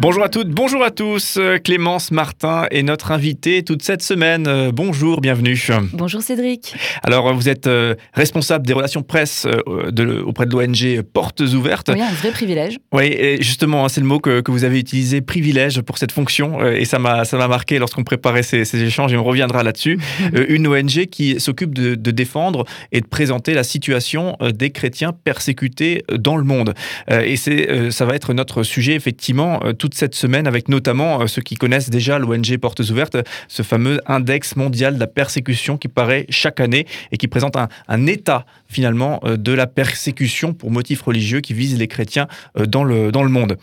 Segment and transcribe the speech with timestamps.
[0.00, 1.36] Bonjour à toutes, bonjour à tous.
[1.36, 4.46] Euh, Clémence Martin est notre invitée toute cette semaine.
[4.46, 5.62] Euh, bonjour, bienvenue.
[5.92, 6.74] Bonjour Cédric.
[7.02, 9.46] Alors, vous êtes euh, responsable des relations presse
[9.90, 11.90] de, auprès de l'ONG Portes Ouvertes.
[11.92, 12.78] Oui, un vrai privilège.
[12.92, 16.12] Oui, et justement, hein, c'est le mot que, que, vous avez utilisé, privilège, pour cette
[16.12, 16.64] fonction.
[16.66, 19.98] Et ça m'a marqué lorsqu'on préparait ces, ces, échanges et on reviendra là-dessus.
[20.48, 26.04] Une ONG qui s'occupe de, de, défendre et de présenter la situation des chrétiens persécutés
[26.10, 26.72] dans le monde.
[27.10, 31.54] Et ça va être notre sujet, effectivement, tout cette semaine avec notamment euh, ceux qui
[31.54, 33.16] connaissent déjà l'ONG Portes Ouvertes,
[33.48, 37.68] ce fameux index mondial de la persécution qui paraît chaque année et qui présente un,
[37.88, 42.66] un état finalement euh, de la persécution pour motifs religieux qui vise les chrétiens euh,
[42.66, 43.56] dans le, dans le monde.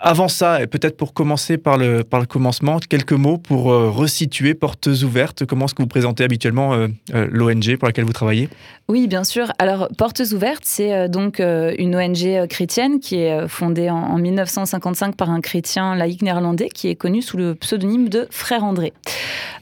[0.00, 4.54] avant ça, et peut-être pour commencer par le, par le commencement, quelques mots pour resituer
[4.54, 5.44] Portes Ouvertes.
[5.44, 6.74] Comment est-ce que vous présentez habituellement
[7.12, 8.48] l'ONG pour laquelle vous travaillez?
[8.88, 9.52] Oui, bien sûr.
[9.58, 15.30] Alors, Portes Ouvertes, c'est donc une ONG chrétienne qui est fondée en, en 1955 par
[15.30, 18.94] un chrétien chrétien laïque néerlandais qui est connu sous le pseudonyme de Frère André.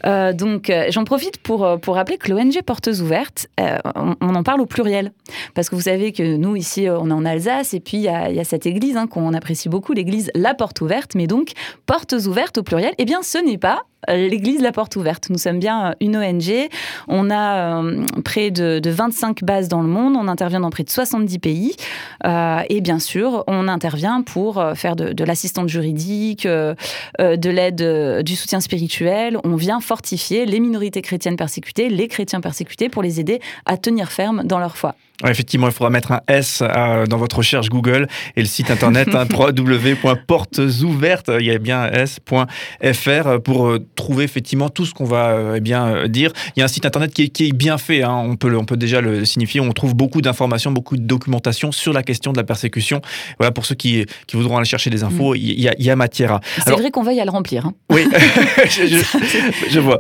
[0.07, 3.49] Euh, donc, euh, j'en profite pour, euh, pour rappeler que l'ONG Portes Ouvertes,
[3.97, 5.11] on, en parle au pluriel.
[5.55, 8.09] Parce que vous savez que nous, ici, on est en Alsace, et puis il y,
[8.09, 11.51] a, cette église hein, qu'on apprécie beaucoup, l'église La Porte Ouverte, mais donc
[11.87, 15.31] Portes Ouvertes au pluriel, eh bien, ce n'est pas l'église La Porte Ouverte.
[15.31, 16.69] Nous sommes bien une ONG.
[17.09, 17.83] On a
[18.25, 20.15] près de, 25 bases dans le monde.
[20.17, 21.77] On intervient dans près de 70 pays.
[22.25, 28.61] et bien sûr, on intervient pour faire de, de l'assistance juridique, de l'aide, du soutien
[28.61, 29.39] spirituel.
[29.45, 34.11] On vient fortifier les minorités chrétiennes persécutées, les chrétiens persécutés, pour les aider à tenir
[34.11, 34.95] ferme dans leur foi
[35.27, 39.09] effectivement, il faudra mettre un S euh, dans votre recherche Google et le site internet
[39.15, 45.31] hein, www.portesouvertes, il y a bien s.fr pour euh, trouver effectivement tout ce qu'on va
[45.31, 46.33] euh, eh bien dire.
[46.57, 48.77] Il y a un site internet qui est, bien fait, hein, on, peut, on peut
[48.77, 52.45] déjà le signifier, on trouve beaucoup d'informations, beaucoup de documentation sur la question de la
[52.45, 53.01] persécution.
[53.39, 55.37] Voilà, pour ceux qui, qui voudront aller chercher des infos, mm.
[55.37, 56.39] il, y a, il y a, matière.
[56.65, 57.67] C'est vrai qu'on veille à le remplir.
[57.67, 57.75] Hein.
[57.91, 58.05] Oui,
[59.71, 59.99] je, vois.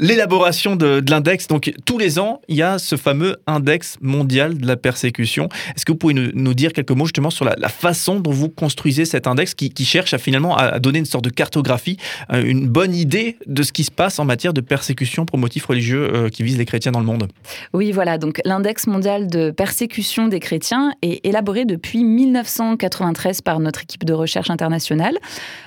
[0.00, 4.56] L'élaboration de, de l'index, donc tous les ans, il y a ce fameux index mondial
[4.56, 5.48] de la persécution.
[5.74, 9.04] Est-ce que vous pouvez nous, dire quelques mots justement sur la, façon dont vous construisez
[9.04, 11.98] cet index qui, cherche à finalement à donner une sorte de cartographie,
[12.32, 15.66] euh, une bonne idée de ce qui se passe en matière de persécution pour motifs
[15.66, 17.28] religieux euh, qui visent les chrétiens dans le monde?
[17.72, 18.18] Oui, voilà.
[18.18, 24.14] Donc l'index mondial de persécution des chrétiens est élaboré depuis 1993 par notre équipe de
[24.14, 25.16] recherche internationale.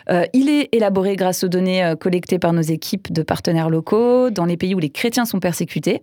[0.10, 4.46] Euh, il est élaboré grâce aux données collectées par nos équipes de partenaires locaux dans
[4.46, 6.02] les pays où les chrétiens sont persécutés.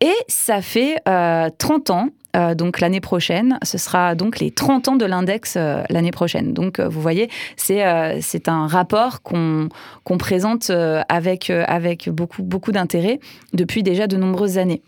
[0.00, 2.08] Et ça fait 30 ans.
[2.34, 6.52] Euh, donc l'année prochaine, ce sera donc les 30 ans de l'index euh, l'année prochaine.
[6.52, 9.68] Donc euh, vous voyez, c'est un rapport qu'on
[10.04, 10.70] qu'on présente
[11.08, 13.20] avec, avec beaucoup, beaucoup d'intérêt
[13.52, 14.82] depuis déjà de nombreuses années.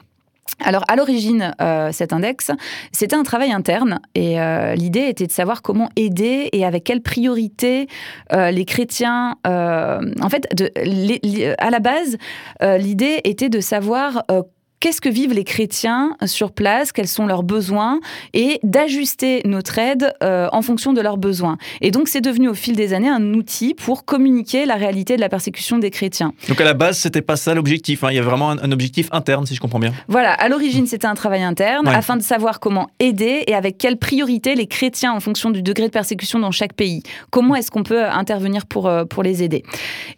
[0.65, 1.55] Alors, à l'origine,
[1.93, 2.51] cet index,
[2.91, 4.37] c'était un travail interne et
[4.75, 7.89] l'idée était de savoir comment aider et avec quelle priorité
[8.33, 9.37] les chrétiens.
[9.45, 10.49] en fait,
[11.59, 12.17] à la base,
[12.62, 14.25] l'idée était de savoir
[14.86, 17.98] qu'est-ce que vivent les chrétiens sur place, quels sont leurs besoins,
[18.34, 21.58] et d'ajuster notre aide euh, en fonction de leurs besoins.
[21.80, 25.20] Et donc c'est devenu au fil des années un outil pour communiquer la réalité de
[25.20, 26.34] la persécution des chrétiens.
[26.48, 28.12] Donc à la base, c'était pas ça l'objectif, hein.
[28.12, 29.92] il y a vraiment un, objectif interne, si je comprends bien.
[30.06, 33.97] Voilà, à l'origine c'était un travail interne, afin de savoir comment aider et avec quelle
[33.97, 37.03] priorité les chrétiens en fonction du degré de persécution dans chaque pays.
[37.30, 39.64] Comment est-ce qu'on peut intervenir pour, euh, pour les aider?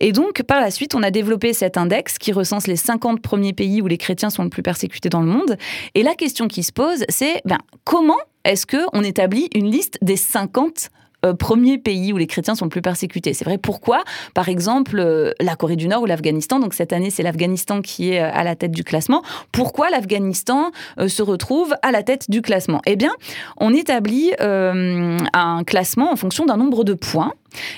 [0.01, 3.55] Et donc par la suite, on a développé cet index qui recense les 50 premiers
[3.55, 5.57] pays où les chrétiens sont plus persécutés dans le monde.
[5.95, 10.17] Et la question qui se pose, c'est ben, comment est-ce qu'on établit une liste des
[10.17, 10.91] 50
[11.27, 13.35] euh, premiers pays où les chrétiens sont le plus persécutés?
[13.35, 13.59] C'est vrai.
[13.59, 14.05] Pourquoi?
[14.35, 16.61] Par exemple, euh, la Corée du Nord ou l'Afghanistan.
[16.61, 19.23] Donc cette année, c'est l'Afghanistan qui est euh, à la tête du classement.
[19.53, 20.71] Pourquoi l'Afghanistan
[21.07, 22.81] se retrouve à la tête du classement?
[22.87, 23.11] Eh bien,
[23.59, 27.33] on établit un classement en fonction d'un nombre de points.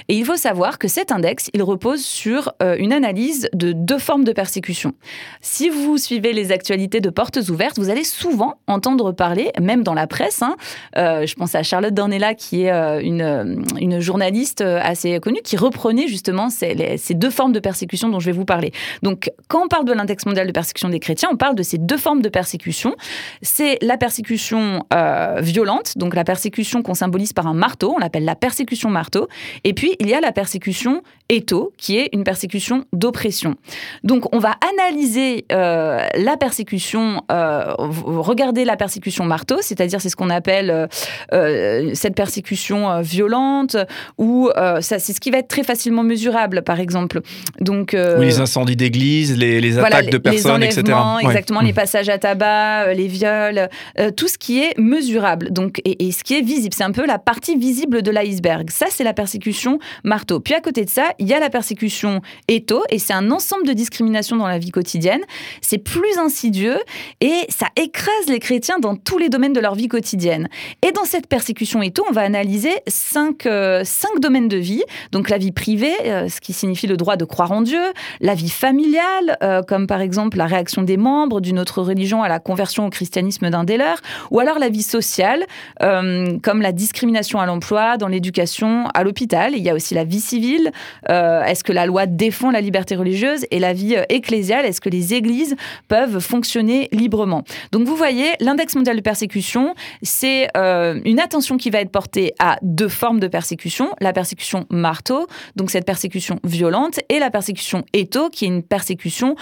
[0.09, 3.99] Et il faut savoir que cet index, il repose sur euh, une analyse de deux
[3.99, 4.93] formes de persécution.
[5.41, 9.95] Si vous suivez les actualités de Portes Ouvertes, vous allez souvent entendre parler, même dans
[9.95, 10.57] la presse, hein,
[10.97, 16.09] euh, je pense à Charlotte Dornella, qui est euh, une, journaliste assez connue, qui reprenait
[16.09, 16.75] justement ces,
[17.11, 18.73] deux formes de persécution dont je vais vous parler.
[19.03, 21.77] Donc, quand on parle de l'index mondial de persécution des chrétiens, on parle de ces
[21.77, 22.95] deux formes de persécution.
[23.43, 24.85] C'est la persécution
[25.39, 29.29] violente, donc la persécution qu'on symbolise par un marteau, on l'appelle la persécution marteau,
[29.65, 33.55] et puis, il y a la persécution étho, qui est une persécution d'oppression.
[34.05, 40.89] Donc on va analyser la persécution, regarder la persécution marteau, c'est-à-dire c'est ce qu'on appelle
[41.95, 43.77] cette persécution violente,
[44.19, 44.51] ou
[44.81, 47.21] c'est ce qui va être très facilement mesurable, par exemple.
[47.61, 50.83] Donc, oui, les incendies d'église, les, attaques de personnes, etc.
[51.23, 53.69] Exactement, les passages à tabac, les viols,
[54.17, 55.53] tout ce qui est mesurable.
[55.53, 58.71] Donc, et, ce qui est visible, c'est un peu la partie visible de l'iceberg.
[58.71, 60.41] Ça, c'est la persécution marteau.
[60.41, 63.67] Puis à côté de ça, il y a la persécution étau, et c'est un ensemble
[63.67, 65.21] de discriminations dans la vie quotidienne.
[65.61, 66.79] C'est plus insidieux
[67.21, 70.49] et ça écrase les chrétiens dans tous les domaines de leur vie quotidienne.
[70.87, 74.83] Et dans cette persécution étau, on va analyser cinq, euh, cinq domaines de vie.
[75.13, 77.83] Donc la vie privée, euh, ce qui signifie le droit de croire en Dieu,
[78.21, 82.29] la vie familiale, euh, comme par exemple la réaction des membres d'une autre religion à
[82.29, 84.01] la conversion au christianisme d'un des leurs,
[84.31, 85.47] ou alors la vie sociale,
[85.81, 89.53] comme la discrimination à l'emploi, dans l'éducation, à l'hôpital.
[89.55, 90.73] Il y a aussi la vie civile.
[91.11, 94.65] Euh, est-ce que la loi défend la liberté religieuse et la vie euh, ecclésiale?
[94.65, 95.57] Est-ce que les églises
[95.89, 97.45] peuvent fonctionner librement?
[97.73, 102.59] Donc vous voyez, l'index mondial de persécution, c'est une attention qui va être portée à
[102.63, 103.91] deux formes de persécution.
[104.01, 105.27] La persécution marteau,
[105.57, 109.37] donc cette persécution violente, et la persécution étau, qui est une persécution,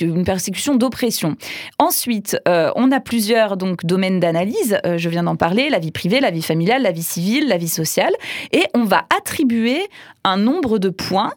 [0.00, 1.36] une persécution d'oppression.
[1.78, 4.78] Ensuite, on a plusieurs donc domaines d'analyse.
[4.84, 7.68] je viens d'en parler la vie privée, la vie familiale, la vie civile, la vie
[7.68, 8.12] sociale.
[8.52, 9.88] Et on va attribuer
[10.24, 11.32] un nombre de points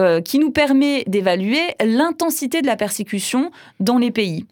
[0.00, 4.46] euh, qui nous permet d'évaluer l'intensité de la persécution dans les pays.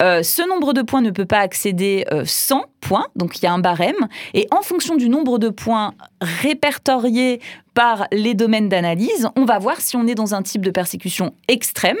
[0.00, 3.46] Euh, ce nombre de points ne peut pas accéder 100 euh, points, donc il y
[3.46, 7.42] a un barème, et en fonction du nombre de points répertoriés
[7.74, 11.34] par les domaines d'analyse, on va voir si on est dans un type de persécution
[11.48, 11.98] extrême,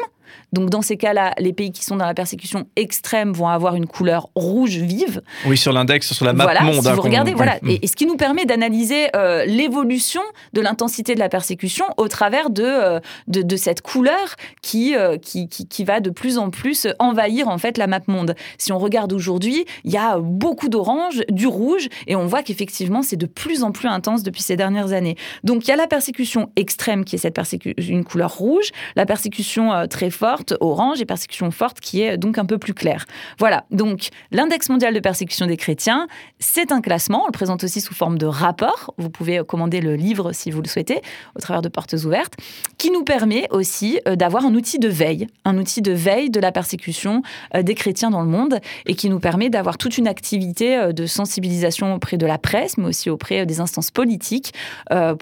[0.52, 3.86] donc dans ces cas-là, les pays qui sont dans la persécution extrême vont avoir une
[3.86, 5.22] couleur rouge vive.
[5.46, 6.82] Oui, sur l'index, sur la map voilà, monde.
[6.82, 10.22] Si hein, vous regardez, voilà, et, ce qui nous permet d'analyser euh, l'évolution
[10.52, 15.48] de l'intensité de la persécution au travers de, euh, de, cette couleur qui, euh, qui,
[15.48, 18.34] qui, qui, va de plus en plus envahir en fait la map monde.
[18.56, 23.02] Si on regarde aujourd'hui, il y a beaucoup d'orange, du rouge, et on voit qu'effectivement
[23.02, 25.16] c'est de plus en plus intense depuis ces dernières années.
[25.44, 29.04] Donc il y a la persécution extrême qui est cette persécution, une couleur rouge, la
[29.04, 33.06] persécution très forte, orange, et persécution forte qui est donc un peu plus claire.
[33.38, 36.08] Voilà, donc l'index mondial de persécution des chrétiens,
[36.40, 39.94] c'est un classement, on le présente aussi sous forme de rapport, vous pouvez commander le
[39.94, 41.00] livre si vous le souhaitez,
[41.36, 42.34] au travers de portes ouvertes,
[42.78, 46.40] qui nous permet aussi euh, d'avoir un outil de veille, un outil de veille de
[46.40, 47.22] la persécution
[47.54, 50.92] euh, des chrétiens dans le monde, et qui nous permet d'avoir toute une activité euh,
[50.92, 54.52] de sensibilisation auprès de la presse, mais aussi auprès des instances politiques,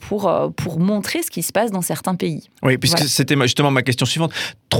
[0.02, 2.48] pour, pour montrer ce qui se passe dans certains pays.
[2.62, 4.32] Oui, puisque c'était justement ma question suivante.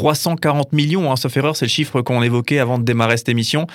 [0.07, 3.67] 340 millions, hein, sauf erreur, c'est le chiffre qu'on évoquait avant de démarrer cette émission.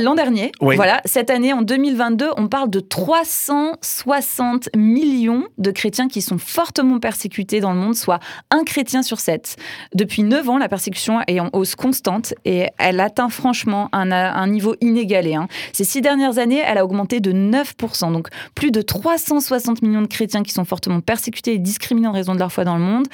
[0.00, 6.22] L'an dernier, voilà, cette année, en 2022, on parle de 360 millions de chrétiens qui
[6.22, 8.18] sont fortement persécutés dans le monde, soit
[8.50, 9.54] un chrétien sur sept.
[9.94, 14.46] Depuis 9 ans, la persécution est en hausse constante et elle atteint franchement un, un
[14.48, 15.36] niveau inégalé.
[15.36, 15.46] Hein.
[15.72, 20.08] Ces six dernières années, elle a augmenté de 9%, donc plus de 360 millions de
[20.08, 23.06] chrétiens qui sont fortement persécutés et discriminés en raison de leur foi dans le monde.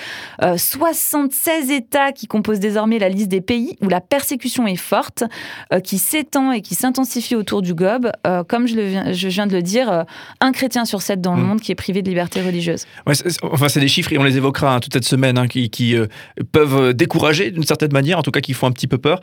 [0.56, 5.24] 76 euh, États qui composent désormais la liste des pays où la persécution est forte,
[5.72, 8.10] euh, qui s'étend et qui s'intensifie autour du globe.
[8.26, 10.04] Euh, comme je, le, je, viens de le dire, euh,
[10.40, 11.46] un chrétien sur sept dans le mm.
[11.46, 12.86] monde qui est privé de liberté religieuse.
[13.42, 15.94] enfin, c'est des chiffres, et on les évoquera hein, toute cette semaine, hein, qui, qui
[16.52, 19.20] peuvent décourager d'une certaine manière, en tout cas qui font un petit peu peur.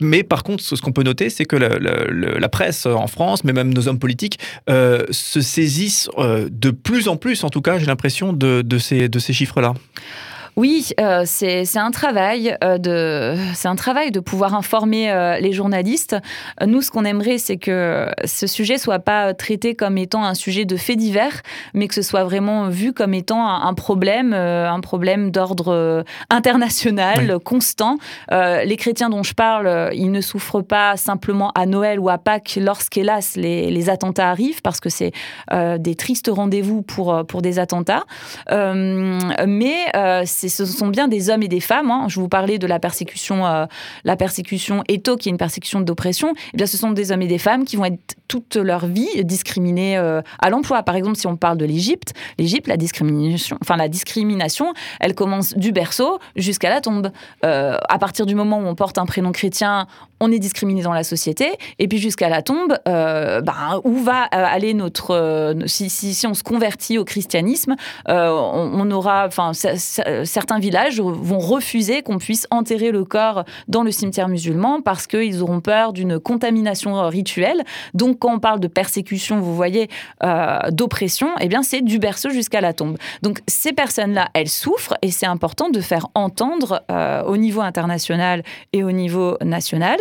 [0.00, 3.52] mais par contre, ce qu'on peut noter, c'est que la, la, presse en France, mais
[3.52, 4.38] même nos hommes politiques,
[4.68, 9.18] se saisissent de plus en plus, en tout cas, j'ai l'impression, de, de ces, de
[9.18, 9.74] ces chiffres-là.
[10.58, 15.52] Oui, euh, c'est un travail euh, de c'est un travail de pouvoir informer euh, les
[15.52, 16.16] journalistes.
[16.66, 20.64] Nous, ce qu'on aimerait, c'est que ce sujet soit pas traité comme étant un sujet
[20.64, 21.42] de fait divers,
[21.74, 27.98] mais que ce soit vraiment vu comme étant un, problème, un problème d'ordre international constant.
[28.30, 32.58] les chrétiens dont je parle, ils ne souffrent pas simplement à Noël ou à Pâques
[32.60, 35.12] lorsqu'hélas les, les attentats arrivent, parce que c'est
[35.52, 38.04] des tristes rendez-vous pour pour des attentats.
[38.50, 39.92] mais
[40.24, 41.90] c'est ce sont bien des hommes et des femmes.
[41.90, 42.06] Hein.
[42.08, 43.66] Je vous parlais de la persécution, euh,
[44.04, 46.34] la persécution étho, qui est une persécution d'oppression.
[46.54, 49.24] Eh bien, ce sont des hommes et des femmes qui vont être toute leur vie
[49.24, 50.82] discriminés euh, à l'emploi.
[50.82, 55.54] Par exemple, si on parle de l'Égypte, l'Égypte, la discrimination, enfin la discrimination, elle commence
[55.54, 57.10] du berceau jusqu'à la tombe.
[57.44, 59.86] Euh, à partir du moment où on porte un prénom chrétien,
[60.20, 61.56] on est discriminé dans la société.
[61.78, 67.04] Et puis jusqu'à la tombe, ben, où va aller notre si, on se convertit au
[67.04, 67.76] christianisme,
[68.06, 69.52] on, on, aura, enfin,
[70.38, 75.42] certains villages vont refuser qu'on puisse enterrer le corps dans le cimetière musulman parce qu'ils
[75.42, 77.64] auront peur d'une contamination rituelle.
[77.92, 79.88] Donc, quand on parle de persécution, vous voyez,
[80.70, 82.98] d'oppression, eh bien, c'est du berceau jusqu'à la tombe.
[83.22, 86.84] Donc, ces personnes-là, elles souffrent et c'est important de faire entendre
[87.26, 89.98] au niveau international et au niveau national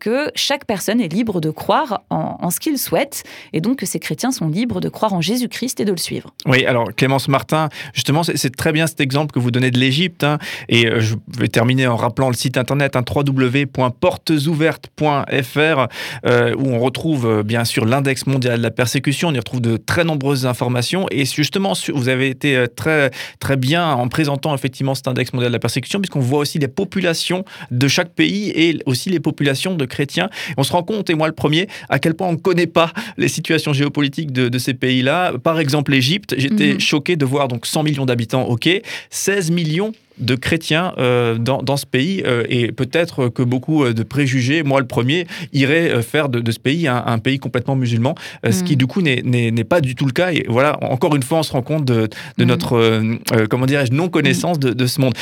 [0.00, 3.86] que chaque personne est libre de croire en, en ce qu'il souhaite et donc que
[3.86, 6.34] ces chrétiens sont libres de croire en Jésus-Christ et de le suivre.
[6.46, 10.24] Oui, alors Clémence Martin, justement, c'est très bien cet exemple que vous donnez de l'Égypte.
[10.24, 15.88] Hein, et euh, je vais terminer en rappelant le site internet hein, www.portesouvertes.fr
[16.26, 19.28] euh, où on retrouve euh, bien sûr l'index mondial de la persécution.
[19.28, 21.06] On y retrouve de très nombreuses informations.
[21.10, 25.56] Et justement, vous avez été très, très bien en présentant effectivement cet index mondial de
[25.56, 29.84] la persécution, puisqu'on voit aussi les populations de chaque pays et aussi les populations de
[29.84, 30.30] chrétiens.
[30.56, 32.92] on se rend compte, et moi le premier, à quel point on ne connaît pas
[33.16, 35.32] les situations géopolitiques de, ces pays-là.
[35.42, 36.80] Par exemple, l'Égypte, j'étais mhm.
[36.80, 38.68] choqué de voir donc 100 millions d'habitants, ok,
[39.10, 43.92] 16 millions de chrétiens euh, dans, dans, ce pays euh, et peut-être que beaucoup euh,
[43.92, 48.14] de préjugés, moi le premier, iraient faire de, ce pays un, pays complètement musulman,
[48.48, 48.76] ce qui mm.
[48.76, 50.32] du coup n'est pas du tout le cas.
[50.32, 52.48] Et voilà, encore une fois, on se rend compte de, de mm.
[52.48, 53.02] notre,
[53.48, 55.14] comment dirais-je, non-connaissance de, de, ce monde.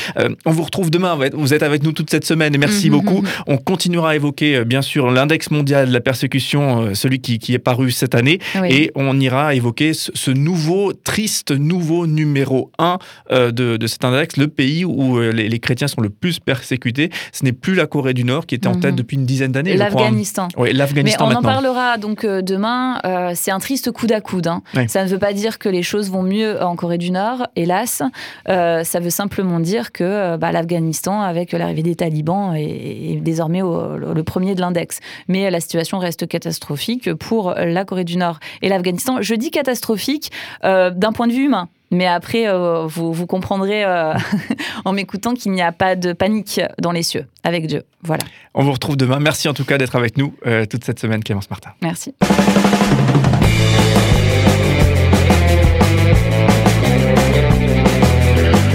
[0.44, 2.90] on vous retrouve demain, vous êtes avec nous toute cette semaine et merci mm-hmm.
[2.90, 3.22] beaucoup.
[3.46, 7.58] On continuera à évoquer, bien sûr, l'index mondial de la persécution, celui qui, qui, est
[7.58, 12.98] paru cette année, et on ira évoquer ce, nouveau, triste nouveau numéro 1
[13.30, 17.10] de, de cet index, le pays où euh, les, chrétiens sont le plus persécutés.
[17.32, 18.96] Ce n'est plus la Corée du Nord qui était en tête mhm.
[18.96, 19.76] depuis une dizaine d'années.
[19.76, 20.48] L'Afghanistan.
[20.56, 21.28] Oui, l'Afghanistan.
[21.28, 23.00] Mais on en parlera donc euh, demain.
[23.04, 24.46] Euh, c'est un triste coup à coude.
[24.46, 24.62] Hein.
[24.88, 28.02] Ça ne veut pas dire que les choses vont mieux en Corée du Nord, hélas.
[28.46, 34.54] ça veut simplement dire que bah, l'Afghanistan, avec l'arrivée des talibans, est, désormais le premier
[34.54, 35.00] de l'index.
[35.28, 39.18] Mais la situation reste catastrophique pour la Corée du Nord et l'Afghanistan.
[39.20, 40.30] Je dis catastrophique
[40.62, 41.68] d'un point de vue humain.
[41.90, 44.14] Mais après, euh, vous, vous, comprendrez euh,
[44.84, 47.82] en m'écoutant qu'il n'y a pas de panique dans les cieux avec Dieu.
[48.02, 48.22] Voilà.
[48.54, 49.18] On vous retrouve demain.
[49.18, 51.70] Merci en tout cas d'être avec nous euh, toute cette semaine, Clémence Martin.
[51.82, 52.14] Merci.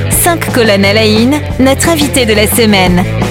[0.10, 1.06] Cinq colonnes à la
[1.60, 3.25] notre invité de la semaine.